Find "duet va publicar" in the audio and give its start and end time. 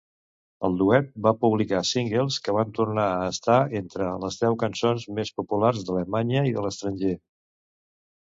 0.77-1.81